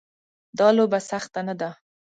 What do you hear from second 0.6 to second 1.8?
لوبه سخته نه ده.